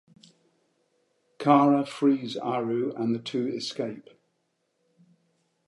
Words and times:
Kara 1.37 1.85
frees 1.85 2.35
Aru 2.35 2.91
and 2.95 3.13
the 3.13 3.19
two 3.19 3.45
escape. 3.47 4.09